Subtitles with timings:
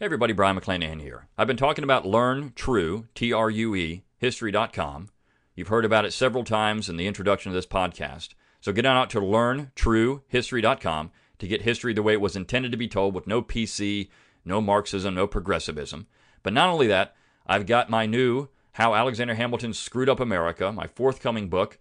[0.00, 1.26] Hey everybody, Brion McClanahan here.
[1.36, 5.08] I've been talking about Learn True, T R U E, History.com.
[5.56, 8.28] You've heard about it several times in the introduction of this podcast.
[8.60, 12.78] So get on out to LearnTrueHistory.com to get history the way it was intended to
[12.78, 14.08] be told with no PC,
[14.44, 16.06] no Marxism, no progressivism.
[16.44, 20.86] But not only that, I've got my new How Alexander Hamilton Screwed Up America, my
[20.86, 21.80] forthcoming book.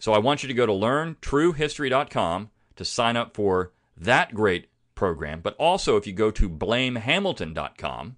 [0.00, 4.66] So I want you to go to LearnTrueHistory.com to sign up for that great
[4.96, 5.40] program.
[5.40, 8.16] But also, if you go to blamehamilton.com,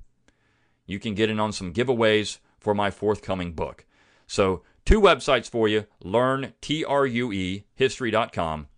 [0.86, 3.84] you can get in on some giveaways for my forthcoming book.
[4.26, 8.68] So, two websites for you learn T R U E history.com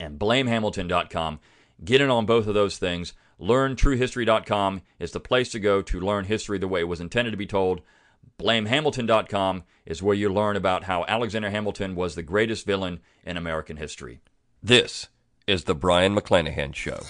[0.00, 1.40] and blamehamilton.com.
[1.84, 3.12] Get in on both of those things.
[3.40, 7.36] LearnTrueHistory.com is the place to go to learn history the way it was intended to
[7.36, 7.82] be told.
[8.38, 13.76] BlameHamilton.com is where you learn about how Alexander Hamilton was the greatest villain in American
[13.76, 14.20] history.
[14.62, 15.08] This
[15.46, 17.00] is the Brion McClanahan Show.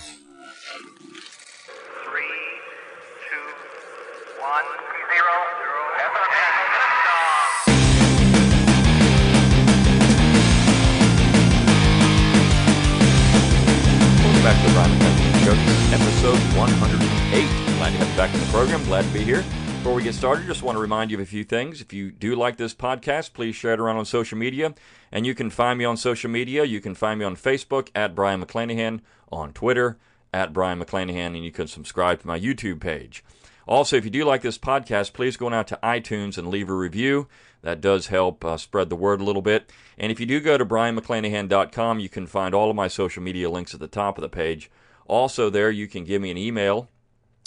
[15.45, 15.53] Show,
[15.93, 17.77] episode 108.
[17.77, 18.83] Glad to have you back in the program.
[18.85, 19.45] Glad to be here.
[19.77, 21.83] Before we get started, just want to remind you of a few things.
[21.83, 24.75] If you do like this podcast, please share it around on social media.
[25.13, 26.65] And you can find me on social media.
[26.65, 29.01] You can find me on Facebook at Brion McClanahan,
[29.31, 29.99] on Twitter
[30.33, 33.23] at Brion McClanahan, and you can subscribe to my YouTube page.
[33.69, 36.75] Also, if you do like this podcast, please go out to iTunes and leave a
[36.75, 37.29] review.
[37.61, 39.71] That does help uh, spread the word a little bit.
[39.99, 43.51] And if you do go to brionmcclanahan.com, you can find all of my social media
[43.51, 44.71] links at the top of the page.
[45.07, 46.89] Also, there you can give me an email,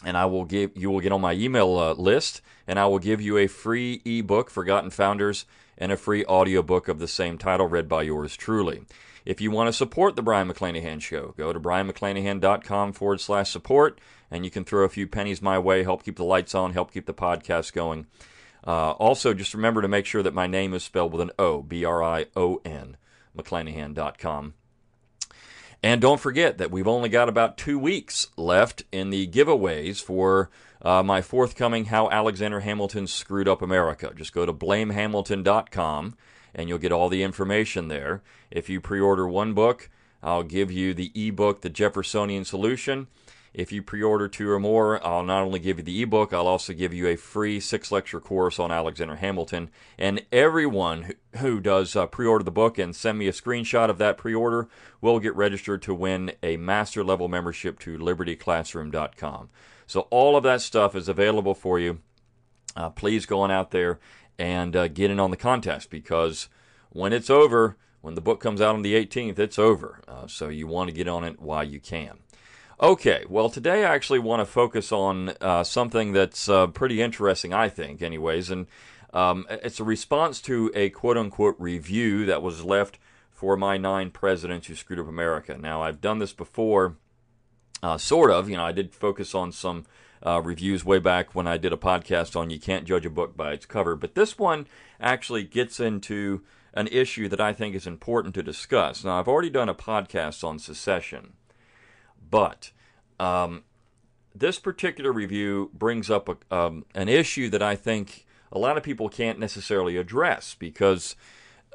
[0.03, 2.99] and I will give you will get on my email uh, list, and I will
[2.99, 5.45] give you a free ebook, Forgotten Founders,
[5.77, 8.83] and a free audiobook of the same title, read by yours truly.
[9.25, 13.99] If you want to support the Brion McClanahan Show, go to brionmcclanahan.com forward slash support,
[14.31, 16.93] and you can throw a few pennies my way, help keep the lights on, help
[16.93, 18.07] keep the podcast going.
[18.65, 21.61] Uh, also, just remember to make sure that my name is spelled with an O,
[21.61, 22.97] B R I O N,
[23.37, 24.53] McClanahan.com.
[25.83, 30.49] And don't forget that we've only got about two weeks left in the giveaways for
[30.81, 34.11] uh, my forthcoming How Alexander Hamilton Screwed Up America.
[34.15, 36.15] Just go to blamehamilton.com
[36.55, 38.21] and you'll get all the information there.
[38.49, 39.89] If you pre order one book,
[40.23, 43.07] I'll give you the ebook, The Jeffersonian Solution.
[43.53, 46.47] If you pre order two or more, I'll not only give you the ebook, I'll
[46.47, 49.69] also give you a free six lecture course on Alexander Hamilton.
[49.97, 53.97] And everyone who does uh, pre order the book and send me a screenshot of
[53.97, 54.67] that pre order
[55.01, 59.49] will get registered to win a master level membership to libertyclassroom.com.
[59.87, 61.99] So all of that stuff is available for you.
[62.75, 63.99] Uh, please go on out there
[64.37, 66.49] and uh, get in on the contest because
[66.89, 70.01] when it's over, when the book comes out on the 18th, it's over.
[70.07, 72.19] Uh, so you want to get on it while you can.
[72.79, 77.51] Okay, well, today I actually want to focus on uh, something that's uh, pretty interesting,
[77.51, 78.67] I think, anyways, and
[79.15, 82.99] um, it's a response to a quote unquote review that was left
[83.31, 85.57] for my nine presidents who screwed up America.
[85.57, 86.97] Now, I've done this before,
[87.81, 89.87] uh, sort of, you know, I did focus on some
[90.23, 93.35] uh, reviews way back when I did a podcast on You Can't Judge a Book
[93.35, 94.67] by Its Cover, but this one
[95.01, 96.43] actually gets into
[96.75, 99.03] an issue that I think is important to discuss.
[99.03, 101.33] Now, I've already done a podcast on secession.
[102.29, 102.71] But
[103.19, 103.63] um,
[104.35, 108.83] this particular review brings up a, um, an issue that I think a lot of
[108.83, 111.15] people can't necessarily address because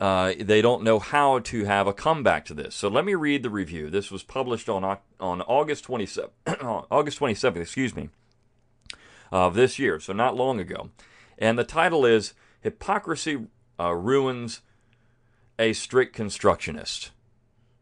[0.00, 2.74] uh, they don't know how to have a comeback to this.
[2.74, 3.90] So let me read the review.
[3.90, 6.30] This was published on on August 27th,
[6.90, 8.08] August 27th, excuse me,
[9.30, 10.90] of this year, so not long ago.
[11.38, 13.46] And the title is Hypocrisy
[13.78, 14.62] uh, Ruins
[15.58, 17.10] a Strict Constructionist.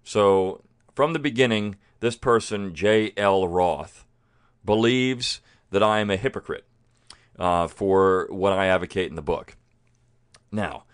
[0.03, 0.63] So
[0.95, 3.47] from the beginning, this person, J.L.
[3.47, 4.05] Roth,
[4.65, 5.41] believes
[5.71, 6.67] that I am a hypocrite
[7.39, 9.57] uh, for what I advocate in the book.
[10.51, 10.85] Now,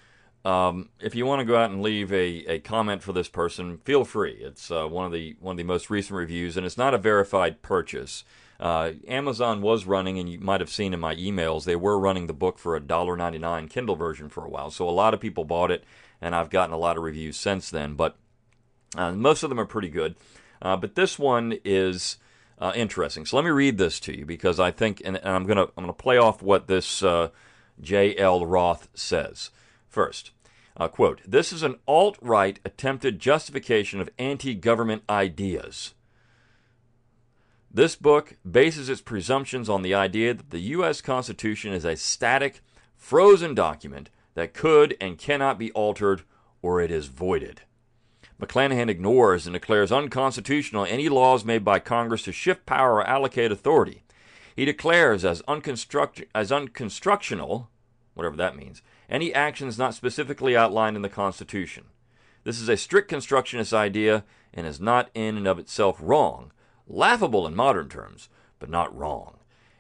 [0.45, 3.79] um, if you want to go out and leave a, a comment for this person,
[3.79, 4.37] feel free.
[4.41, 6.99] It's uh, one of the one of the most recent reviews, and it's not a
[6.99, 8.23] verified purchase.
[8.61, 12.27] Uh, Amazon was running, and you might have seen in my emails, they were running
[12.27, 14.71] the book for a $1.99 Kindle version for a while.
[14.71, 15.85] So a lot of people bought it,
[16.23, 17.95] and I've gotten a lot of reviews since then.
[17.95, 18.17] But
[18.97, 20.17] uh, most of them are pretty good.
[20.61, 22.17] Uh, but this one is
[22.59, 23.27] uh, interesting.
[23.27, 25.85] So let me read this to you because I think, and, and I'm gonna I'm
[25.85, 27.29] gonna play off what this uh,
[27.81, 28.47] J.L.
[28.47, 29.51] Roth says.
[29.89, 30.31] First,
[30.77, 35.95] uh, quote: This is an alt-right attempted justification of anti-government ideas.
[37.71, 41.03] This book bases its presumptions on the idea that the U.S.
[41.03, 42.63] Constitution is a static,
[42.95, 46.23] frozen document that could and cannot be altered
[46.63, 47.63] or it is voided.
[48.41, 53.51] McClanahan ignores and declares unconstitutional any laws made by Congress to shift power or allocate
[53.51, 54.03] authority.
[54.55, 57.69] He declares as, unconstruct- as unconstructional,
[58.15, 61.85] whatever that means, any actions not specifically outlined in the Constitution.
[62.45, 66.53] This is a strict constructionist idea and is not in and of itself wrong,
[66.87, 68.29] laughable in modern terms,
[68.59, 69.39] but not wrong.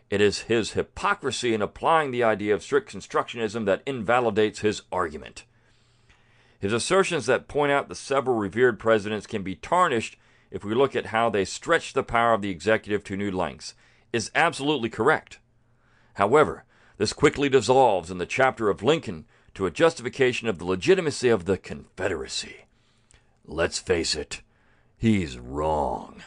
[0.08, 5.44] It is his hypocrisy in applying the idea of strict constructionism that invalidates his argument.
[6.58, 10.16] His assertions that point out the several revered presidents can be tarnished
[10.50, 13.74] if we look at how they stretch the power of the executive to new lengths
[14.12, 15.38] is absolutely correct.
[16.14, 16.64] However,
[16.96, 21.44] this quickly dissolves in the chapter of Lincoln to a justification of the legitimacy of
[21.44, 22.64] the Confederacy.
[23.44, 24.42] Let's face it,
[24.96, 26.22] he's wrong.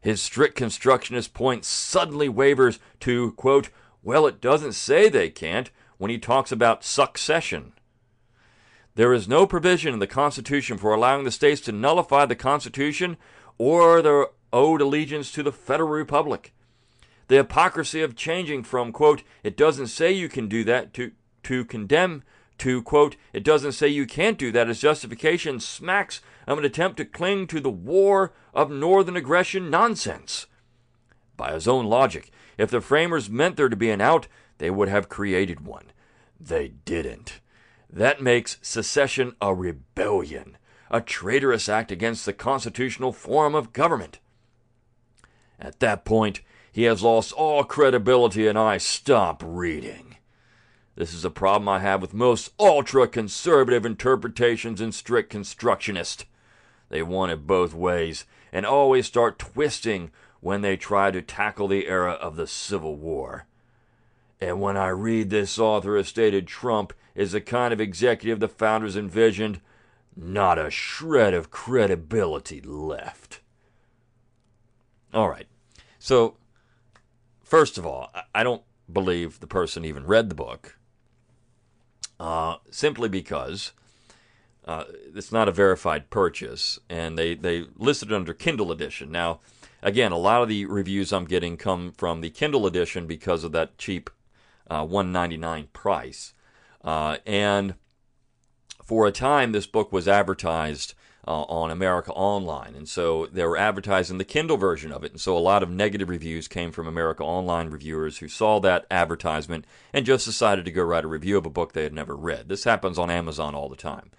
[0.00, 3.70] His strict constructionist point suddenly wavers to, quote,
[4.02, 7.72] well, it doesn't say they can't when he talks about succession.
[8.96, 13.18] There is no provision in the Constitution for allowing the states to nullify the Constitution
[13.58, 16.54] or their owed allegiance to the Federal Republic.
[17.28, 21.12] The hypocrisy of changing from, quote, it doesn't say you can do that, to,
[21.42, 22.22] to condemn,
[22.56, 26.96] to, quote, it doesn't say you can't do that as justification smacks of an attempt
[26.96, 30.46] to cling to the war of northern aggression nonsense.
[31.36, 34.26] By his own logic, if the framers meant there to be an out,
[34.56, 35.92] they would have created one.
[36.40, 37.40] They didn't.
[37.96, 40.58] That makes secession a rebellion,
[40.90, 44.18] a traitorous act against the constitutional form of government.
[45.58, 50.18] At that point, he has lost all credibility and I stop reading.
[50.94, 56.26] This is a problem I have with most ultra conservative interpretations and strict constructionist.
[56.90, 60.10] They want it both ways and always start twisting
[60.40, 63.46] when they try to tackle the era of the Civil War.
[64.40, 68.48] And when I read this author has stated Trump is the kind of executive the
[68.48, 69.60] founders envisioned,
[70.14, 73.40] not a shred of credibility left.
[75.14, 75.46] All right.
[75.98, 76.36] So,
[77.42, 78.62] first of all, I don't
[78.92, 80.78] believe the person even read the book,
[82.20, 83.72] uh, simply because
[84.66, 84.84] uh,
[85.14, 89.10] it's not a verified purchase, and they, they listed it under Kindle edition.
[89.10, 89.40] Now,
[89.82, 93.52] again, a lot of the reviews I'm getting come from the Kindle edition because of
[93.52, 94.10] that cheap
[94.70, 96.32] uh, 199 price.
[96.82, 97.74] Uh, and
[98.84, 100.94] for a time, this book was advertised
[101.26, 105.10] uh, on America Online, and so they were advertising the Kindle version of it.
[105.10, 108.86] And so a lot of negative reviews came from America Online reviewers who saw that
[108.90, 112.14] advertisement and just decided to go write a review of a book they had never
[112.14, 112.48] read.
[112.48, 114.12] This happens on Amazon all the time.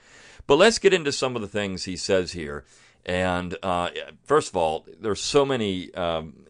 [0.47, 2.65] But let's get into some of the things he says here.
[3.05, 3.91] And uh,
[4.25, 6.45] first of all, there's so many um,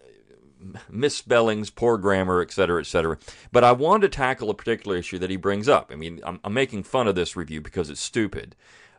[0.89, 3.17] misspellings, poor grammar, et cetera, et cetera.
[3.51, 5.91] But I wanted to tackle a particular issue that he brings up.
[5.91, 8.55] I mean, I'm, I'm making fun of this review because it's stupid.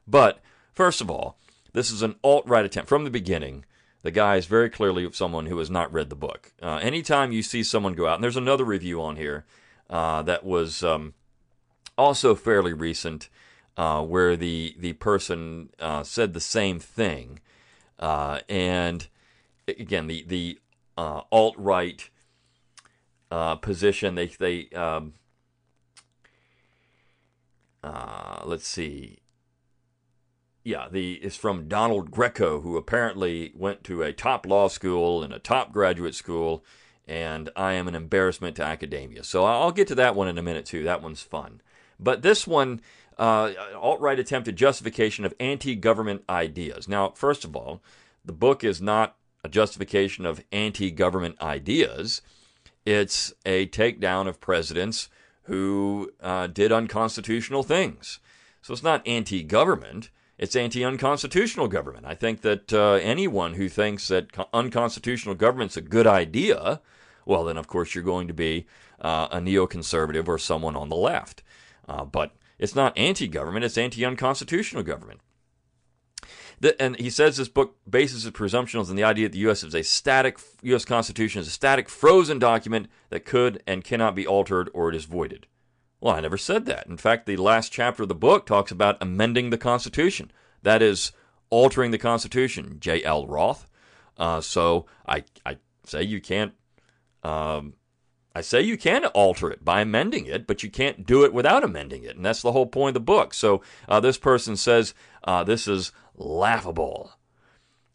[0.06, 0.40] But
[0.72, 1.38] first of all,
[1.72, 3.64] this is an alt right attempt from the beginning.
[4.02, 6.52] The guy is very clearly someone who has not read the book.
[6.62, 9.44] Uh, anytime you see someone go out, and there's another review on here
[9.90, 11.14] uh, that was um,
[11.96, 13.28] also fairly recent,
[13.76, 17.40] uh, where the the person uh, said the same thing,
[17.98, 19.08] uh, and
[19.66, 20.58] again the the
[20.98, 22.10] uh, alt right
[23.30, 24.16] uh, position.
[24.16, 25.14] They they um,
[27.82, 29.18] uh, let's see.
[30.64, 35.32] Yeah, the is from Donald Greco, who apparently went to a top law school and
[35.32, 36.64] a top graduate school,
[37.06, 39.22] and I am an embarrassment to academia.
[39.22, 40.82] So I'll get to that one in a minute too.
[40.82, 41.62] That one's fun.
[42.00, 42.80] But this one,
[43.16, 46.88] uh, alt right attempted justification of anti government ideas.
[46.88, 47.80] Now, first of all,
[48.24, 52.22] the book is not a justification of anti government ideas.
[52.84, 55.08] It's a takedown of presidents
[55.42, 58.18] who uh, did unconstitutional things.
[58.62, 62.06] So it's not anti government, it's anti unconstitutional government.
[62.06, 66.80] I think that uh, anyone who thinks that unconstitutional government's a good idea,
[67.24, 68.66] well, then of course you're going to be
[69.00, 71.42] uh, a neoconservative or someone on the left.
[71.88, 75.20] Uh, but it's not anti government, it's anti unconstitutional government.
[76.80, 79.62] And he says this book bases its presumptions on the idea that the U.S.
[79.62, 80.84] is a static, U.S.
[80.84, 85.04] Constitution is a static, frozen document that could and cannot be altered or it is
[85.04, 85.46] voided.
[86.00, 86.86] Well, I never said that.
[86.86, 90.30] In fact, the last chapter of the book talks about amending the Constitution.
[90.62, 91.12] That is,
[91.50, 92.76] altering the Constitution.
[92.80, 93.26] J.L.
[93.26, 93.66] Roth.
[94.16, 96.52] Uh, so I, I say you can't.
[97.22, 97.74] Um,
[98.34, 101.64] I say you can alter it by amending it, but you can't do it without
[101.64, 103.34] amending it, and that's the whole point of the book.
[103.34, 104.94] So uh, this person says
[105.24, 107.12] uh, this is laughable.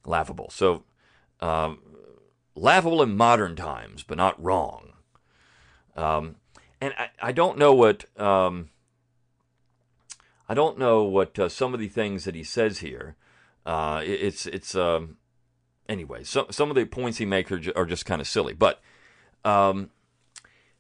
[0.05, 0.49] Laughable.
[0.49, 0.83] So,
[1.39, 1.79] um,
[2.55, 4.93] laughable in modern times, but not wrong.
[5.95, 6.35] Um,
[6.81, 8.69] and I, I, don't know what um,
[10.49, 13.15] I don't know what uh, some of the things that he says here.
[13.65, 15.17] Uh, it, it's it's um,
[15.87, 16.23] anyway.
[16.23, 18.81] So, some of the points he makes are, are just kind of silly, but
[19.45, 19.91] um,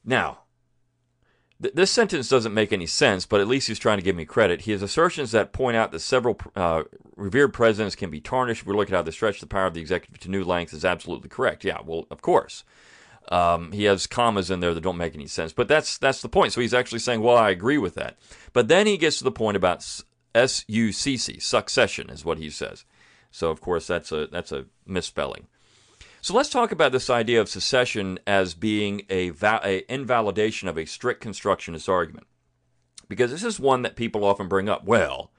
[0.05, 0.39] Now,
[1.61, 4.25] th- this sentence doesn't make any sense, but at least he's trying to give me
[4.25, 4.61] credit.
[4.61, 6.83] He has assertions that point out that several uh,
[7.15, 8.61] revered presidents can be tarnished.
[8.61, 10.73] If we look at how they stretch the power of the executive to new lengths,
[10.73, 11.63] is absolutely correct.
[11.63, 12.63] Yeah, well, of course.
[13.29, 16.29] Um, he has commas in there that don't make any sense, but that's that's the
[16.29, 16.51] point.
[16.51, 18.17] So he's actually saying, "Well, I agree with that."
[18.51, 19.85] But then he gets to the point about
[20.35, 22.83] S-U-C-C, succession, is what he says.
[23.31, 25.47] So of course that's a that's a misspelling.
[26.23, 30.77] So let's talk about this idea of secession as being a, va- a invalidation of
[30.77, 32.27] a strict constructionist argument,
[33.09, 34.85] because this is one that people often bring up.
[34.85, 35.33] Well,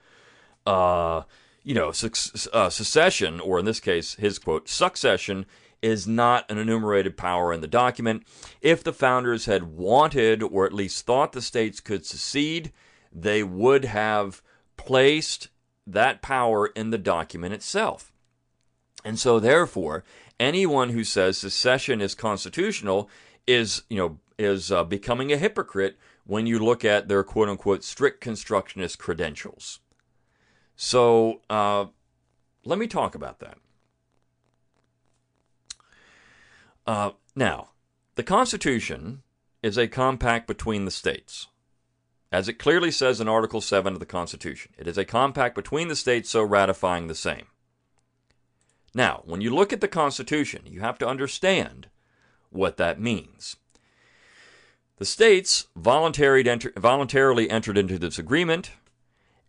[0.66, 1.22] uh,
[1.62, 5.46] you know, su- uh, secession, or in this case, his quote, succession
[5.80, 8.22] is not an enumerated power in the document.
[8.60, 12.72] If the founders had wanted, or at least thought the states could secede,
[13.10, 14.42] they would have
[14.76, 15.48] placed
[15.86, 18.10] that power in the document itself.
[19.04, 20.02] And so, therefore,
[20.40, 23.10] anyone who says secession is constitutional
[23.46, 27.84] is, you know, is uh, becoming a hypocrite when you look at their quote unquote
[27.84, 29.80] strict constructionist credentials.
[30.74, 31.86] So, uh,
[32.64, 33.58] let me talk about that.
[36.86, 37.70] Uh, now,
[38.14, 39.22] the Constitution
[39.62, 41.48] is a compact between the states.
[42.32, 45.88] As it clearly says in Article 7 of the Constitution, it is a compact between
[45.88, 47.46] the states, so ratifying the same.
[48.94, 51.88] Now, when you look at the Constitution, you have to understand
[52.50, 53.56] what that means.
[54.98, 58.70] The states voluntarily, enter, voluntarily entered into this agreement,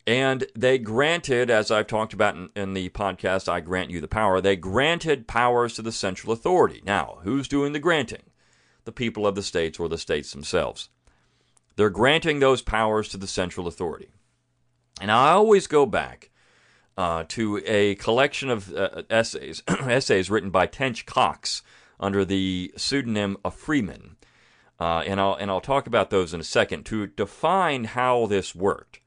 [0.04, 4.40] and they granted, as I've talked about in, the podcast, I Grant You the Power,
[4.40, 6.82] they granted powers to the central authority.
[6.84, 8.22] Now, who's doing the granting?
[8.84, 10.88] The people of the states or the states themselves.
[11.76, 14.08] They're granting those powers to the central authority.
[15.00, 16.30] And I always go back
[16.96, 21.62] uh, to a collection of uh, essays, essays written by Tench Coxe
[22.00, 24.16] under the pseudonym of Freeman.
[24.78, 28.54] Uh, and, I'll, and I'll talk about those in a second to define how this
[28.54, 29.00] worked.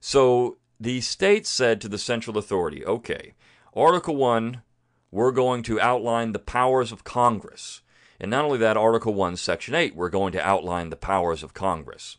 [0.00, 3.34] So the states said to the central authority, okay,
[3.74, 4.62] Article 1,
[5.10, 7.82] we're going to outline the powers of Congress.
[8.20, 11.54] And not only that, Article 1, Section 8, we're going to outline the powers of
[11.54, 12.16] Congress.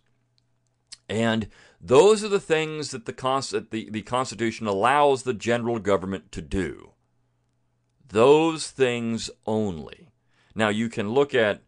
[1.07, 1.47] And
[1.81, 6.41] those are the things that the, Const- the, the Constitution allows the general government to
[6.41, 6.91] do.
[8.07, 10.09] Those things only.
[10.55, 11.61] Now, you can look at,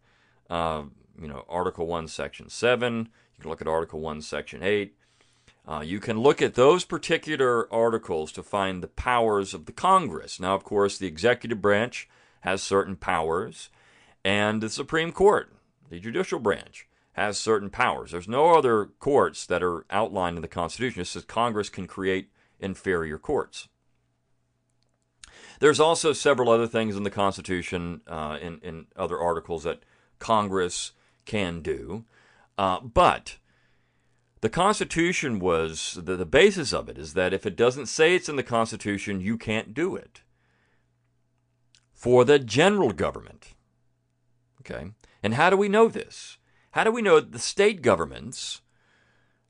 [0.50, 0.84] uh,
[1.20, 3.10] you know, Article 1, Section 7.
[3.38, 4.96] You can look at Article 1, Section 8.
[5.68, 10.40] Uh, you can look at those particular articles to find the powers of the Congress.
[10.40, 12.10] Now, of course, the executive branch
[12.42, 13.70] has certain powers,
[14.26, 15.54] and the Supreme Court,
[15.90, 18.12] the judicial branch, has certain powers.
[18.12, 21.02] There's no other courts that are outlined in the Constitution.
[21.02, 23.68] It says Congress can create inferior courts.
[25.60, 29.84] There's also several other things in the Constitution, uh, in, in other articles that
[30.20, 30.94] Congress
[31.26, 32.06] can do.
[32.58, 33.38] Uh, but
[34.42, 38.30] the Constitution was, the, the basis of it is that if it doesn't say it's
[38.30, 40.22] in the Constitution, you can't do it.
[41.94, 43.54] For the general government.
[44.62, 44.92] Okay?
[45.22, 46.38] And how do we know this?
[46.72, 48.62] How do we know that the state governments,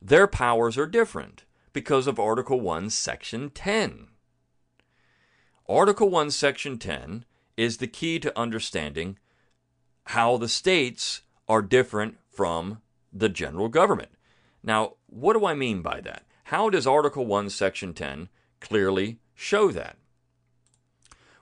[0.01, 1.43] their powers are different?
[1.71, 4.07] Because of Article 1, Section 10.
[5.69, 7.25] Article 1, Section 10
[7.55, 9.19] is the key to understanding
[10.05, 12.81] how the states are different from
[13.13, 14.09] the general government.
[14.63, 16.23] Now, what do I mean by that?
[16.45, 19.97] How does Article 1, Section 10 clearly show that?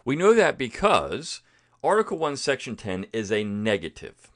[0.04, 1.42] We know that because
[1.82, 4.29] Article 1, Section 10 is a negative.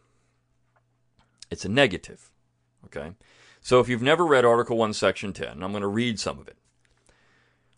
[1.53, 2.31] It's a negative.
[2.85, 3.11] Okay?
[3.61, 6.47] So if you've never read Article 1, Section 10, I'm going to read some of
[6.47, 6.57] it.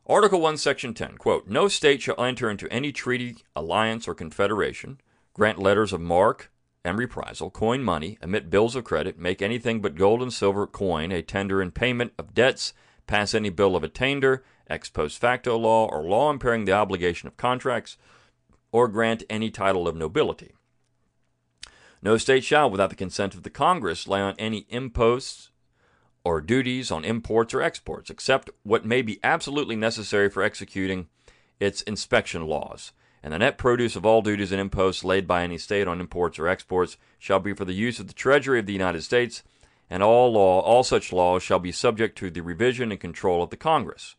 [0.08, 5.02] Article 1, Section 10, quote, No state shall enter into any treaty, alliance, or confederation,
[5.34, 6.50] grant letters of marque
[6.86, 11.12] and reprisal, coin money, emit bills of credit, make anything but gold and silver coin
[11.12, 12.74] a tender in payment of debts,
[13.08, 17.36] pass any bill of attainder, ex post facto law, or law impairing the obligation of
[17.36, 17.98] contracts,
[18.72, 20.54] or grant any title of nobility.
[22.06, 25.50] No state shall, without the consent of the Congress, lay on any imposts
[26.24, 31.08] or duties on imports or exports, except what may be absolutely necessary for executing
[31.60, 32.92] its inspection laws.
[33.24, 36.38] And the net produce of all duties and imposts laid by any state on imports
[36.38, 39.42] or exports shall be for the use of the Treasury of the United States,
[39.90, 43.50] and all law, all such laws shall be subject to the revision and control of
[43.50, 44.16] the Congress.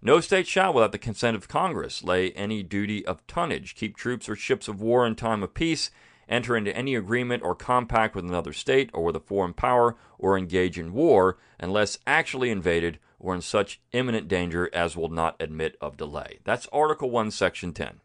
[0.00, 4.28] No state shall, without the consent of Congress, lay any duty of tonnage, keep troops
[4.28, 5.90] or ships of war in time of peace,
[6.28, 10.38] enter into any agreement or compact with another state or with a foreign power, or
[10.38, 15.76] engage in war, unless actually invaded or in such imminent danger as will not admit
[15.80, 16.38] of delay.
[16.44, 18.00] That's Article 1, Section 10.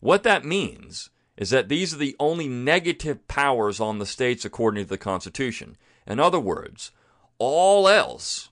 [0.00, 4.84] What that means is that these are the only negative powers on the states according
[4.84, 5.76] to the Constitution.
[6.06, 6.92] In other words,
[7.38, 8.50] all else,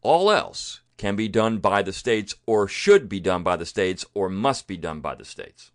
[0.00, 4.06] all else can be done by the states or should be done by the states
[4.14, 5.72] or must be done by the states.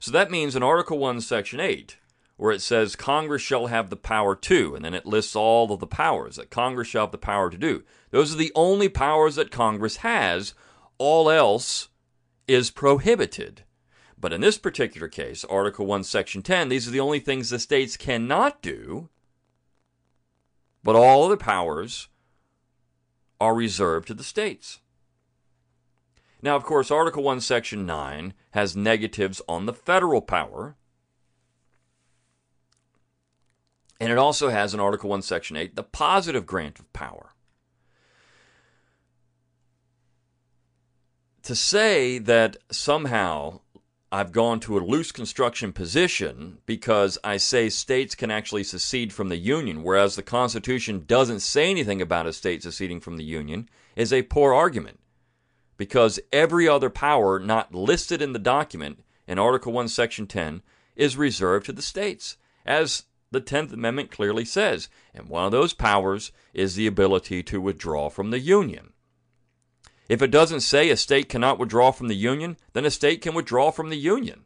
[0.00, 1.96] So that means in Article 1, Section 8,
[2.36, 5.80] where it says Congress shall have the power to, and then it lists all of
[5.80, 7.82] the powers that Congress shall have the power to do.
[8.10, 10.54] Those are the only powers that Congress has.
[10.98, 11.88] All else
[12.46, 13.62] is prohibited.
[14.20, 17.58] But in this particular case, Article 1, Section 10, these are the only things the
[17.58, 19.08] states cannot do,
[20.82, 22.08] but all other powers
[23.40, 24.80] are reserved to the states.
[26.40, 30.76] Now, of course, Article 1, Section 9 has negatives on the federal power.
[34.00, 37.34] And it also has in Article 1, Section 8 the positive grant of power.
[41.42, 43.60] To say that somehow
[44.12, 49.28] I've gone to a loose construction position because I say states can actually secede from
[49.28, 53.68] the Union, whereas the Constitution doesn't say anything about a state seceding from the Union,
[53.96, 55.00] is a poor argument.
[55.78, 60.60] Because every other power not listed in the document in Article 1, Section 10
[60.96, 64.90] is reserved to the states, as the 10th Amendment clearly says.
[65.14, 68.92] And one of those powers is the ability to withdraw from the Union.
[70.08, 73.34] If it doesn't say a state cannot withdraw from the Union, then a state can
[73.34, 74.44] withdraw from the Union.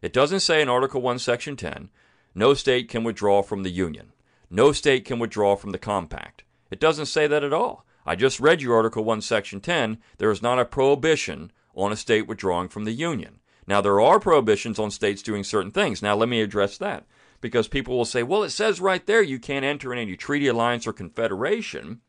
[0.00, 1.90] It doesn't say in Article 1, Section 10,
[2.34, 4.12] no state can withdraw from the Union.
[4.50, 6.44] No state can withdraw from the Compact.
[6.70, 7.84] It doesn't say that at all.
[8.06, 9.98] I just read you Article 1, Section 10.
[10.18, 13.40] There is not a prohibition on a state withdrawing from the Union.
[13.66, 16.00] Now, there are prohibitions on states doing certain things.
[16.00, 17.04] Now, let me address that.
[17.40, 20.46] Because people will say, well, it says right there you can't enter in any treaty,
[20.46, 22.00] alliance, or confederation.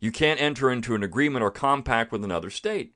[0.00, 2.94] You can't enter into an agreement or compact with another state.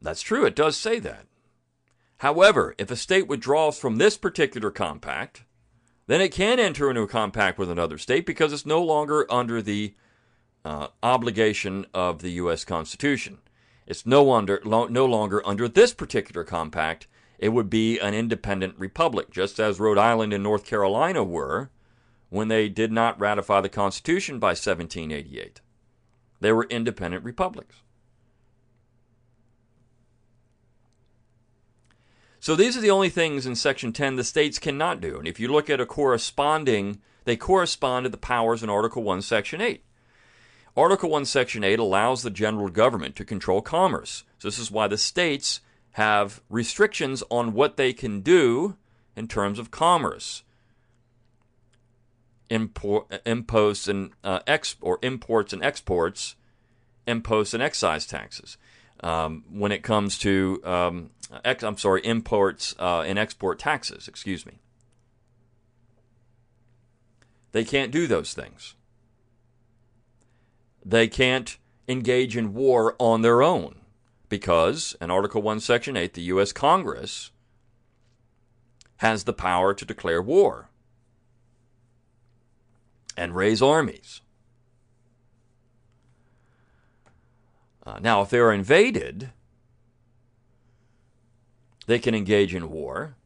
[0.00, 1.26] That's true, it does say that.
[2.18, 5.44] However, if a state withdraws from this particular compact,
[6.06, 9.62] then it can enter into a compact with another state because it's no longer under
[9.62, 9.94] the
[10.64, 12.64] uh, obligation of the U.S.
[12.64, 13.38] Constitution.
[13.86, 17.06] It's no, under, lo- no longer under this particular compact.
[17.38, 21.70] It would be an independent republic, just as Rhode Island and North Carolina were
[22.30, 25.60] when they did not ratify the Constitution by 1788.
[26.40, 27.83] They were independent republics.
[32.44, 35.16] So these are the only things in Section 10 the states cannot do.
[35.16, 39.22] And if you look at a corresponding, they correspond to the powers in Article 1,
[39.22, 39.82] Section 8.
[40.76, 44.24] Article 1, Section 8 allows the general government to control commerce.
[44.38, 48.76] So this is why the states have restrictions on what they can do
[49.16, 50.42] in terms of commerce
[52.50, 56.36] import, imposts and uh, ex, or imports and exports,
[57.06, 58.58] imposts and excise taxes.
[59.00, 61.10] Um, when it comes to, um,
[61.44, 64.54] ex, I'm sorry, imports uh, and export taxes, excuse me.
[67.52, 68.74] They can't do those things.
[70.84, 71.56] They can't
[71.88, 73.76] engage in war on their own
[74.28, 76.52] because, in Article 1, Section 8, the U.S.
[76.52, 77.30] Congress
[78.96, 80.68] has the power to declare war
[83.16, 84.20] and raise armies.
[87.86, 89.30] Uh, now, if they're invaded,
[91.86, 93.16] they can engage in war,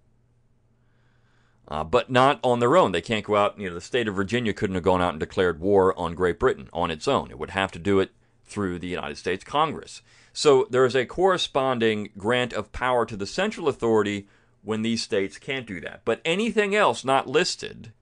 [1.69, 2.93] uh, but not on their own.
[2.93, 3.59] They can't go out.
[3.59, 6.39] You know, the state of Virginia couldn't have gone out and declared war on Great
[6.39, 7.31] Britain on its own.
[7.31, 8.13] It would have to do it
[8.45, 10.03] through the United States Congress.
[10.33, 14.29] So there is a corresponding grant of power to the central authority
[14.63, 16.03] when these states can't do that.
[16.05, 17.93] But anything else not listed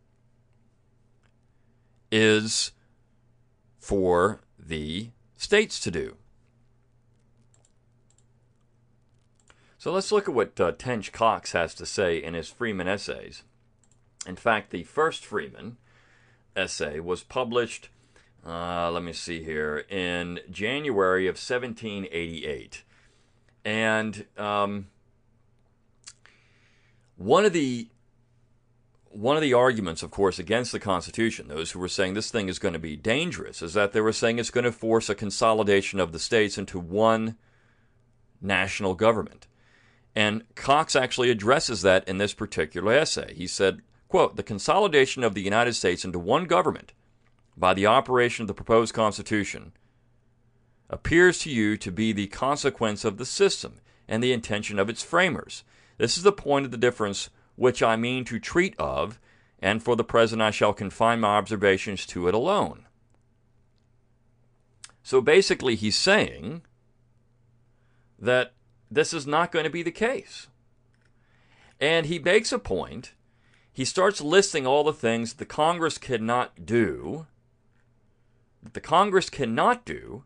[2.10, 2.72] is
[3.78, 6.16] for the states to do.
[9.86, 13.44] So let's look at what uh, Tench Coxe has to say in his Freeman essays.
[14.26, 15.76] In fact, the first Freeman
[16.56, 17.88] essay was published,
[18.44, 22.82] uh, let me see here, in January of 1788.
[23.64, 24.88] And um,
[27.16, 27.86] one of the
[29.10, 32.48] one of the arguments, of course, against the Constitution, those who were saying this thing
[32.48, 35.14] is going to be dangerous, is that they were saying it's going to force a
[35.14, 37.36] consolidation of the states into one
[38.42, 39.46] national government.
[40.16, 43.34] And Coxe actually addresses that in this particular essay.
[43.34, 46.94] He said, quote, the consolidation of the United States into one government
[47.54, 49.72] by the operation of the proposed Constitution
[50.88, 55.02] appears to you to be the consequence of the system and the intention of its
[55.02, 55.64] framers.
[55.98, 59.18] This is the point of the difference which I mean to treat of,
[59.58, 62.86] and for the present I shall confine my observations to it alone.
[65.02, 66.62] So basically, he's saying
[68.18, 68.54] that
[68.90, 70.48] this is not going to be the case.
[71.80, 73.12] And he makes a point.
[73.72, 77.26] He starts listing all the things the Congress cannot do,
[78.62, 80.24] that the Congress cannot do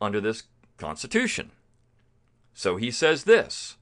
[0.00, 0.44] under this
[0.78, 1.50] Constitution.
[2.54, 3.76] So he says this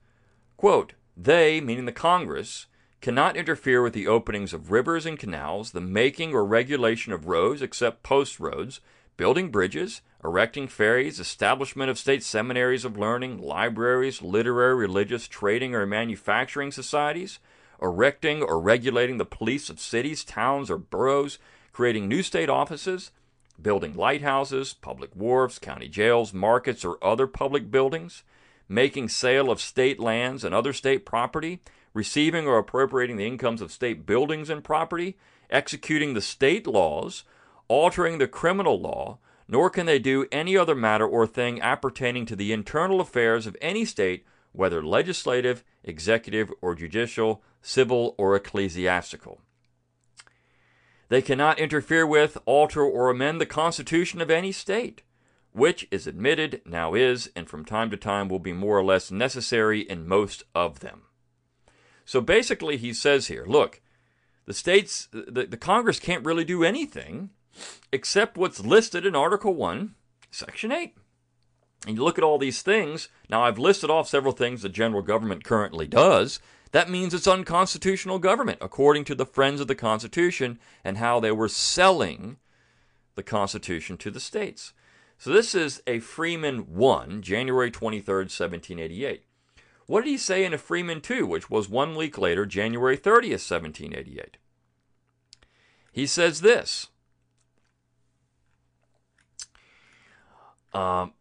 [0.57, 2.67] quote, They, meaning the Congress,
[3.01, 7.63] cannot interfere with the openings of rivers and canals, the making or regulation of roads
[7.63, 8.81] except post roads,
[9.17, 15.87] building bridges, erecting ferries, establishment of state seminaries of learning, libraries, literary, religious, trading, or
[15.87, 17.39] manufacturing societies,
[17.81, 21.39] erecting or regulating the police of cities, towns, or boroughs,
[21.73, 23.11] creating new state offices,
[23.61, 28.23] building lighthouses, public wharves, county jails, markets, or other public buildings,
[28.69, 31.61] making sale of state lands and other state property,
[31.95, 35.17] receiving or appropriating the incomes of state buildings and property,
[35.49, 37.25] executing the state laws,
[37.69, 39.19] altering the criminal law,
[39.51, 43.57] nor can they do any other matter or thing appertaining to the internal affairs of
[43.61, 49.41] any state, whether legislative, executive, or judicial, civil, or ecclesiastical.
[51.09, 55.03] They cannot interfere with, alter, or amend the constitution of any state,
[55.51, 59.11] which is admitted, now is, and from time to time will be more or less
[59.11, 61.03] necessary in most of them.
[62.05, 63.81] So basically, he says here look,
[64.47, 67.31] the states, the, the Congress can't really do anything
[67.93, 69.95] except what's listed in Article 1,
[70.31, 70.95] Section 8.
[71.87, 73.09] And you look at all these things.
[73.29, 76.41] Now, I've listed off several things the general government currently does.
[76.73, 81.33] That means it's unconstitutional government, according to the Friends of the Constitution and how they
[81.33, 82.37] were selling
[83.15, 84.73] the Constitution to the states.
[85.19, 89.25] So, this is a Freeman 1, January 23rd, 1788.
[89.87, 93.43] What did he say in a Freeman 2, which was one week later, January 30th,
[93.43, 94.37] 1788?
[95.93, 96.89] He says this
[100.73, 101.13] Um,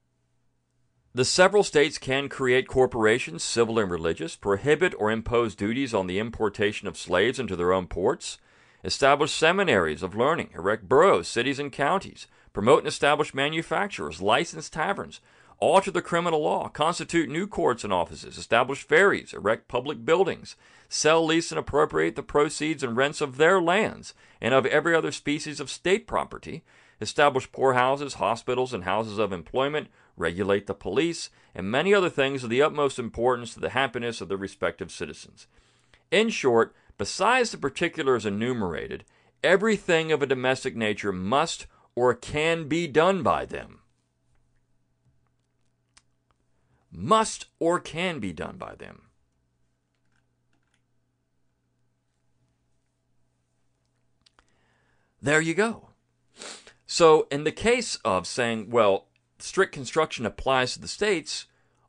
[1.14, 6.20] the several states can create corporations, civil and religious, prohibit or impose duties on the
[6.20, 8.38] importation of slaves into their own ports,
[8.84, 15.20] establish seminaries of learning, erect boroughs, cities, and counties, promote and establish manufacturers, license taverns,
[15.60, 20.56] alter the criminal law, constitute new courts and offices, establish ferries, erect public buildings,
[20.88, 25.12] sell, lease, and appropriate the proceeds and rents of their lands and of every other
[25.12, 26.64] species of state property,
[27.02, 32.50] establish poorhouses, hospitals, and houses of employment, regulate the police, and many other things of
[32.50, 35.48] the utmost importance to the happiness of the respective citizens.
[36.12, 39.06] In short, besides the particulars enumerated,
[39.44, 43.80] everything of a domestic nature must or can be done by them.
[46.92, 49.04] Must or can be done by them.
[55.22, 55.89] There you go.
[56.92, 59.06] So, in the case of saying, well,
[59.38, 61.46] strict construction applies to the states,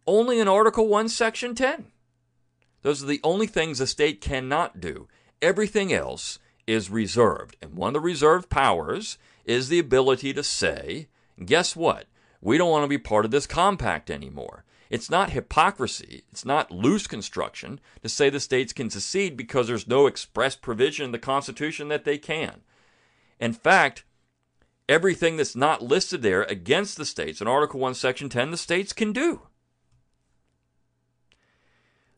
[0.07, 1.87] only in Article 1, Section 10.
[2.83, 5.09] Those are the only things a state cannot do.
[5.41, 7.57] Everything else is reserved.
[7.63, 11.09] And one of the reserved powers is the ability to say,
[11.43, 12.05] guess what?
[12.43, 14.65] We don't want to be part of this compact anymore.
[14.91, 19.89] It's not hypocrisy, it's not loose construction to say the states can secede because there's
[19.89, 22.61] no express provision in the Constitution that they can.
[23.41, 24.05] In fact,
[24.91, 28.93] everything that's not listed there against the states in Article 1, Section 10, the states
[28.93, 29.43] can do.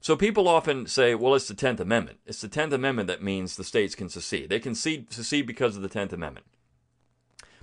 [0.01, 2.19] So people often say, well, it's the 10th Amendment.
[2.27, 4.49] It's the 10th Amendment that means the states can secede.
[4.49, 6.47] They can secede because of the 10th Amendment.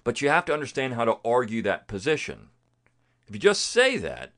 [0.03, 2.49] But you have to understand how to argue that position.
[3.27, 4.33] If you just say that,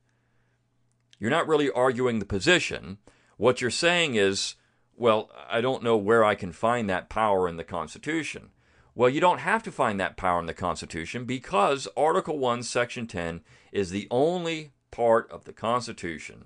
[1.20, 2.98] you're not really arguing the position.
[3.36, 4.56] What you're saying is,
[4.96, 8.52] well, I don't know where I can find that power in the Constitution.
[8.94, 13.08] Well, you don't have to find that power in the Constitution because Article 1, Section
[13.08, 16.46] 10 is the only part of the Constitution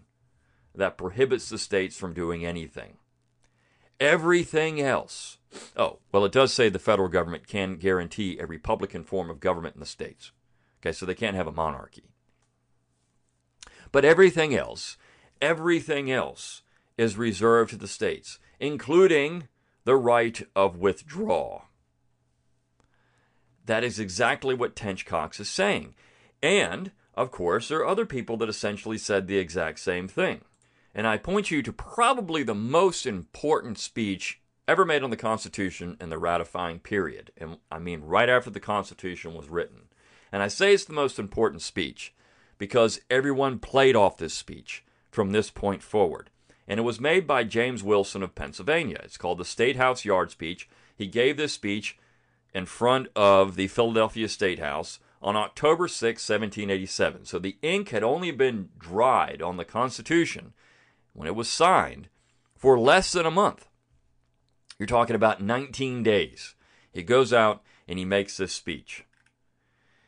[0.75, 2.97] that prohibits the states from doing anything.
[3.99, 5.37] Everything else.
[5.75, 9.75] Oh, well, it does say the federal government can guarantee a Republican form of government
[9.75, 10.31] in the states.
[10.81, 12.03] Okay, so they can't have a monarchy.
[13.91, 14.97] But everything else,
[15.41, 16.61] everything else
[16.97, 19.47] is reserved to the states, including
[19.85, 21.63] the right of withdrawal.
[23.65, 25.95] That is exactly what Tench Coxe is saying.
[26.41, 30.41] And, of course, there are other people that essentially said the exact same thing.
[30.93, 35.97] And I point you to probably the most important speech ever made on the Constitution
[35.99, 37.31] in the ratifying period.
[37.37, 39.89] And I mean, right after the Constitution was written.
[40.31, 42.13] And I say it's the most important speech
[42.57, 46.29] because everyone played off this speech from this point forward.
[46.67, 48.99] And it was made by James Wilson of Pennsylvania.
[49.03, 50.67] It's called the State House Yard Speech.
[50.95, 51.97] He gave this speech
[52.55, 57.25] in front of the Philadelphia State House on October 6, 1787.
[57.25, 60.53] So the ink had only been dried on the Constitution
[61.11, 62.07] when it was signed
[62.55, 63.67] for less than a month.
[64.79, 66.55] You're talking about 19 days.
[66.93, 69.03] He goes out and he makes this speech.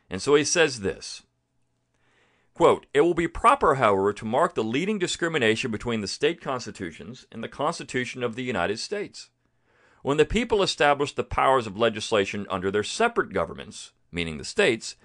[0.08, 1.24] And so he says this
[2.54, 7.26] Quote, It will be proper, however, to mark the leading discrimination between the state constitutions
[7.30, 9.28] and the Constitution of the United States.
[10.02, 14.96] When the people established the powers of legislation under their separate governments, meaning the states,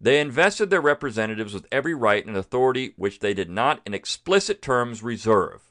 [0.00, 4.62] they invested their representatives with every right and authority which they did not in explicit
[4.62, 5.62] terms reserve.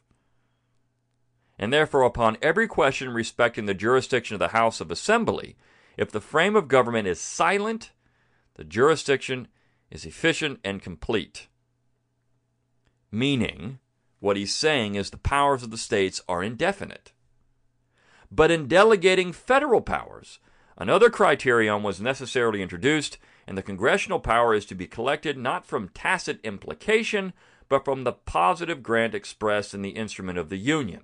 [1.58, 5.56] And therefore, upon every question respecting the jurisdiction of the House of Assembly,
[5.96, 7.92] if the frame of government is silent,
[8.56, 9.48] the jurisdiction
[9.90, 11.48] is efficient and complete.
[13.12, 13.80] Meaning,
[14.20, 17.14] what he's saying is the powers of the states are indefinite.
[18.32, 20.40] But in delegating federal powers,
[20.78, 25.90] another criterion was necessarily introduced, and the congressional power is to be collected not from
[25.90, 27.34] tacit implication,
[27.70, 31.04] but from the positive grant expressed in the instrument of the Union.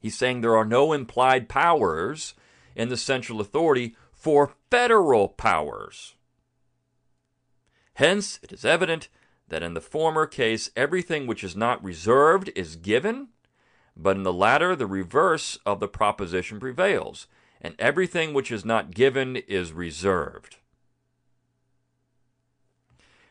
[0.00, 2.34] He's saying there are no implied powers
[2.74, 6.14] in the central authority for federal powers.
[7.94, 9.08] Hence, it is evident
[9.48, 13.28] that in the former case, everything which is not reserved is given,
[13.96, 17.26] but in the latter, the reverse of the proposition prevails,
[17.60, 20.56] and everything which is not given is reserved.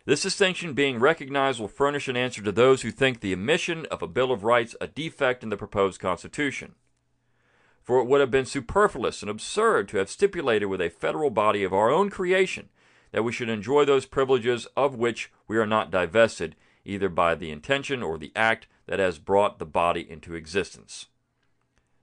[0.05, 4.01] This distinction being recognized will furnish an answer to those who think the omission of
[4.01, 6.75] a Bill of Rights a defect in the proposed Constitution.
[7.83, 11.63] For it would have been superfluous and absurd to have stipulated with a federal body
[11.63, 12.69] of our own creation
[13.11, 17.51] that we should enjoy those privileges of which we are not divested, either by the
[17.51, 21.07] intention or the act that has brought the body into existence.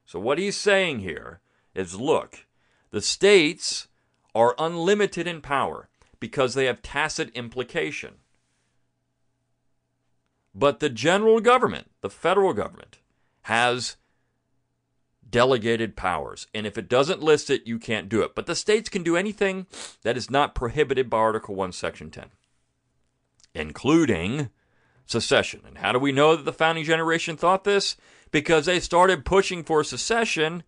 [0.04, 1.40] So, what he's saying here
[1.74, 2.46] is look,
[2.90, 3.88] the states
[4.34, 5.88] are unlimited in power
[6.20, 8.14] because they have tacit implication.
[10.54, 12.98] But the general government, the federal government,
[13.42, 13.96] has
[15.28, 16.46] delegated powers.
[16.54, 18.34] And if it doesn't list it, you can't do it.
[18.34, 19.66] But the states can do anything
[20.02, 22.26] that is not prohibited by Article 1, Section 10,
[23.54, 24.50] including
[25.06, 25.62] secession.
[25.66, 27.96] And how do we know that the founding generation thought this?
[28.30, 30.62] Because they started pushing for secession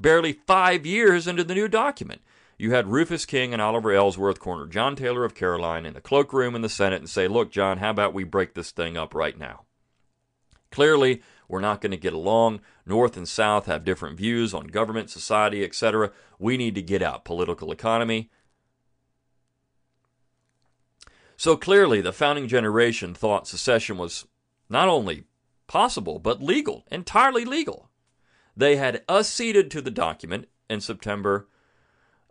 [0.00, 2.20] barely five years into the new document.
[2.58, 6.54] You had Rufus King and Oliver Ellsworth corner John Taylor of Caroline in the cloakroom
[6.54, 9.38] in the Senate and say, Look, John, how about we break this thing up right
[9.38, 9.62] now?
[10.70, 12.60] Clearly, we're not going to get along.
[12.86, 16.10] North and South have different views on government, society, etc.
[16.38, 17.24] We need to get out.
[17.24, 18.30] Political economy.
[21.36, 24.26] So clearly, the founding generation thought secession was
[24.68, 25.24] not only
[25.66, 27.90] possible, but legal, entirely legal.
[28.56, 31.48] They had acceded to the document in September.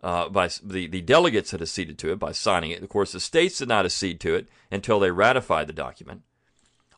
[0.02, 2.82] Uh, by the, the delegates had acceded to it by signing it.
[2.82, 6.22] Of course, the states did not accede to it until they ratified the document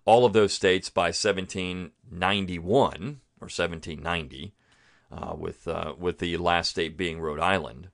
[0.07, 4.55] all of those states by 1791 or 1790,
[5.13, 7.91] uh, with uh, with the last state being Rhode Island.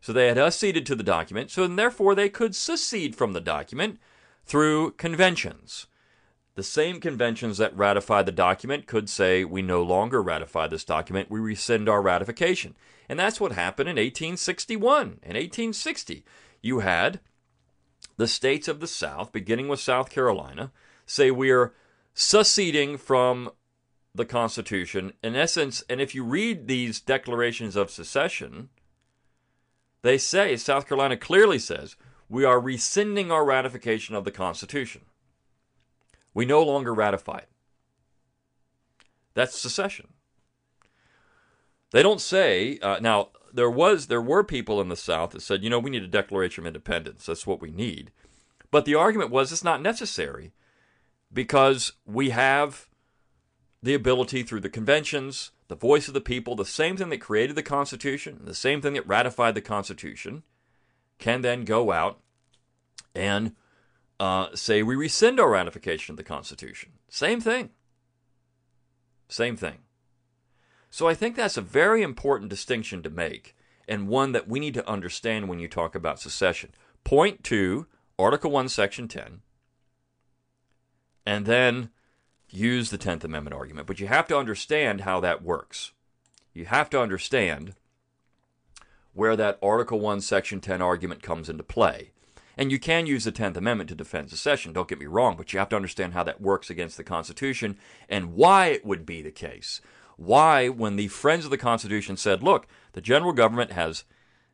[0.00, 3.98] So they had acceded to the document, so therefore they could secede from the document
[4.44, 5.86] through conventions.
[6.54, 11.30] The same conventions that ratified the document could say, we no longer ratify this document,
[11.30, 12.74] we rescind our ratification.
[13.08, 15.00] And that's what happened in 1861.
[15.00, 16.24] In 1860,
[16.60, 17.20] you had
[18.16, 20.72] the states of the South, beginning with South Carolina,
[21.06, 21.72] say we are
[22.12, 23.50] seceding from
[24.14, 25.12] the Constitution.
[25.22, 28.68] In essence, and if you read these declarations of secession,
[30.02, 31.96] they say, South Carolina clearly says,
[32.28, 35.02] we are rescinding our ratification of the Constitution.
[36.34, 37.48] We no longer ratify it.
[39.34, 40.08] That's secession.
[41.90, 45.64] They don't say, uh, now, there was there were people in the South that said,
[45.64, 47.26] you know, we need a Declaration of Independence.
[47.26, 48.10] That's what we need.
[48.70, 50.52] But the argument was it's not necessary
[51.32, 52.88] because we have
[53.82, 57.54] the ability through the conventions, the voice of the people, the same thing that created
[57.54, 60.42] the Constitution, the same thing that ratified the Constitution,
[61.18, 62.20] can then go out
[63.14, 63.54] and
[64.18, 66.92] uh, say we rescind our ratification of the Constitution.
[67.08, 67.70] Same thing.
[69.28, 69.78] Same thing.
[70.90, 73.54] So I think that's a very important distinction to make,
[73.86, 76.70] and one that we need to understand when you talk about secession.
[77.04, 77.86] Point two,
[78.18, 79.42] Article 1, Section 10,
[81.26, 81.90] and then
[82.50, 83.86] use the 10th Amendment argument.
[83.86, 85.92] But you have to understand how that works.
[86.52, 87.74] You have to understand
[89.12, 92.10] where that Article 1, Section 10 argument comes into play.
[92.56, 95.52] And you can use the 10th Amendment to defend secession, don't get me wrong, but
[95.52, 99.22] you have to understand how that works against the Constitution and why it would be
[99.22, 99.80] the case
[100.18, 104.04] why, when the Friends of the Constitution said, look, the general government has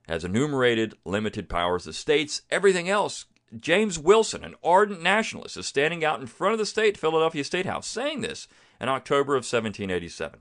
[0.06, 2.42] has enumerated limited powers of states.
[2.50, 3.24] Everything else,
[3.60, 7.66] James Wilson, an ardent nationalist, is standing out in front of the state, Philadelphia State
[7.66, 8.48] House, saying this
[8.80, 10.40] in October of 1787.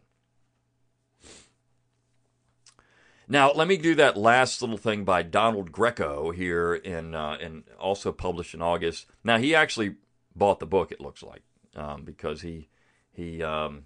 [3.27, 7.63] Now, let me do that last little thing by Donald Greco here in, uh, in
[7.79, 9.05] also published in August.
[9.23, 9.95] Now, he actually
[10.35, 10.91] bought the book.
[10.91, 11.41] It looks like
[11.75, 12.69] um, because he
[13.11, 13.85] he um,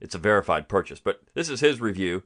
[0.00, 1.00] it's a verified purchase.
[1.00, 2.22] But this is his review.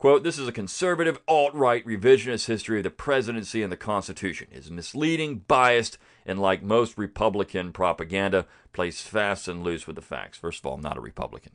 [0.00, 4.48] Quote, this is a conservative, alt right revisionist history of the presidency and the Constitution.
[4.50, 10.02] It is misleading, biased, and like most Republican propaganda, plays fast and loose with the
[10.02, 10.38] facts.
[10.38, 11.52] First of all, I'm not a Republican.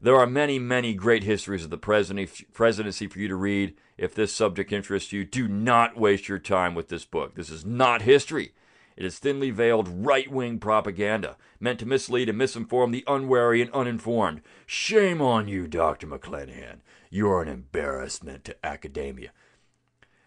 [0.00, 3.76] There are many, many great histories of the presidency for you to read.
[3.96, 7.36] If this subject interests you, do not waste your time with this book.
[7.36, 8.52] This is not history.
[9.00, 13.72] It is thinly veiled right wing propaganda meant to mislead and misinform the unwary and
[13.72, 14.42] uninformed.
[14.66, 16.06] Shame on you, Dr.
[16.06, 16.80] McClanahan.
[17.08, 19.30] You are an embarrassment to academia.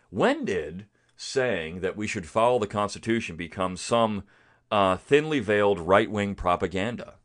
[0.09, 4.23] When did saying that we should follow the Constitution become some
[4.71, 7.17] uh, thinly veiled right wing propaganda?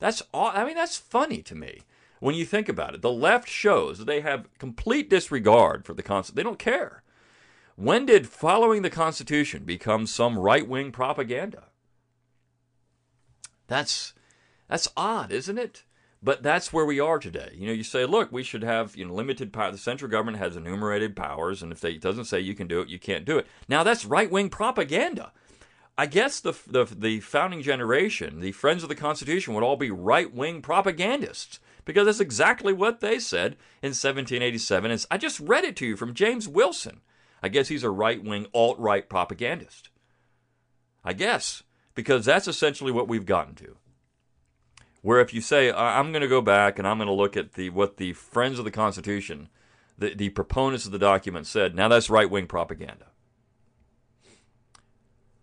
[0.00, 1.80] That's all, I mean, that's funny to me
[2.20, 3.00] when you think about it.
[3.00, 6.36] The left shows that they have complete disregard for the Constitution.
[6.36, 7.03] They don't care.
[7.76, 11.64] When did following the Constitution become some right wing propaganda?
[13.66, 14.14] That's
[14.68, 15.84] that's odd, isn't it?
[16.22, 17.50] But that's where we are today.
[17.54, 19.72] You know, you say, look, we should have you know limited power.
[19.72, 22.88] The central government has enumerated powers, and if they, doesn't say you can do it,
[22.88, 23.46] you can't do it.
[23.68, 25.32] Now that's right wing propaganda.
[25.98, 29.90] I guess the, the the founding generation, the friends of the Constitution, would all be
[29.90, 34.90] right wing propagandists because that's exactly what they said in 1787.
[34.90, 37.00] And I just read it to you from James Wilson.
[37.44, 39.90] I guess he's a right wing, alt right propagandist.
[41.04, 41.62] I guess,
[41.94, 43.76] because that's essentially what we've gotten to.
[45.02, 47.52] Where if you say, I'm going to go back and I'm going to look at
[47.52, 49.50] the what the Friends of the Constitution,
[49.98, 53.08] the, the proponents of the document said, now that's right wing propaganda.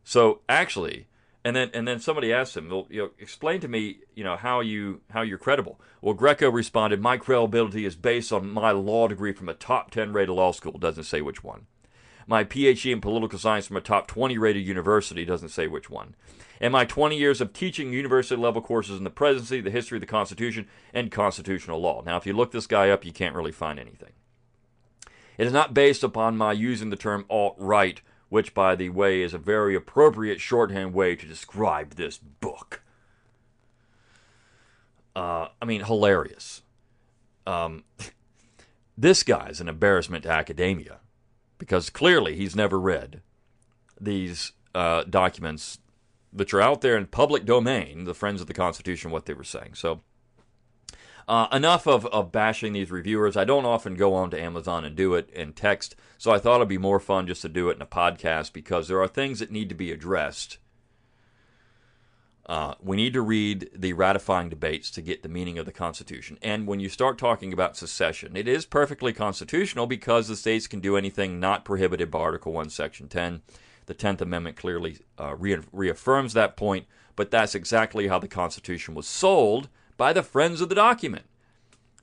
[0.04, 1.06] So actually,
[1.46, 4.38] and then and then somebody asked him, well, you know, explain to me, you know,
[4.38, 5.80] how you how you're credible.
[6.02, 10.14] Well, Greco responded, my credibility is based on my law degree from a top ten
[10.14, 10.80] rated law school.
[10.80, 11.68] Doesn't say which one
[12.28, 16.16] my PhD in political science from a top 20 rated university, doesn't say which one,
[16.60, 20.02] and my 20 years of teaching university level courses in the presidency, the history of
[20.02, 22.04] the Constitution, and constitutional law.
[22.06, 24.14] Now, if you look this guy up, you can't really find anything.
[25.38, 29.22] It is not based upon my using the term alt right, which, by the way,
[29.22, 32.84] is a very appropriate shorthand way to describe this book.
[35.16, 36.62] Uh, I mean, hilarious.
[37.46, 37.84] Um,
[38.98, 41.01] this guy's an embarrassment to academia
[41.62, 43.22] because clearly he's never read
[44.00, 45.78] these uh, documents
[46.34, 49.44] that are out there in public domain, the Friends of the Constitution, what they were
[49.44, 49.76] saying.
[49.76, 50.02] So,
[51.28, 53.38] uh, enough of, of bashing these reviewers.
[53.38, 56.56] I don't often go on to Amazon and do it in text, so I thought
[56.56, 59.38] it'd be more fun just to do it in a podcast because there are things
[59.38, 60.58] that need to be addressed
[62.52, 66.38] uh, we need to read the ratifying debates to get the meaning of the Constitution.
[66.42, 70.82] And when you start talking about secession, it is perfectly constitutional because the states can
[70.82, 73.42] do anything not prohibited by Article 1, Section 10.
[73.86, 78.96] The 10th Amendment clearly uh, re- reaffirms that point, but that's exactly how the Constitution
[78.96, 81.24] was sold by the friends of the document,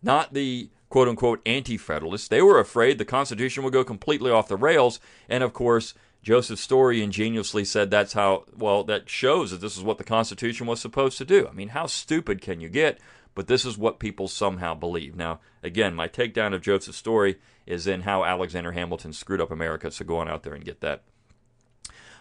[0.03, 2.29] not the quote unquote anti federalists.
[2.29, 6.59] They were afraid the Constitution would go completely off the rails, and of course, Joseph
[6.59, 10.81] Story ingeniously said that's how, well, that shows that this is what the Constitution was
[10.81, 11.47] supposed to do.
[11.49, 12.99] I mean, how stupid can you get?
[13.35, 15.15] But this is what people somehow believe.
[15.15, 19.91] Now, again, my takedown of Joseph Story is in how Alexander Hamilton screwed up America,
[19.91, 21.05] so go on out there and get that.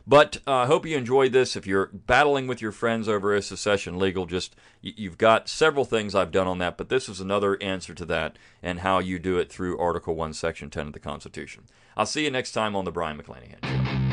[0.10, 1.58] But uh, I uh, hope you enjoyed this.
[1.58, 6.16] If you're battling with your friends over a secession legal, just you've got several things
[6.16, 9.38] I've done on that, but this is another answer to that and how you do
[9.38, 11.66] it through Article 1, Section 10 of the Constitution.
[11.98, 14.07] I'll see you next time on The Brion McClanahan Show.